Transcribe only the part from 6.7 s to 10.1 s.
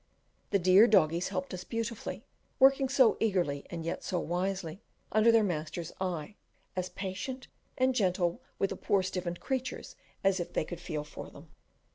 as patient and gentle with the poor stiffened creatures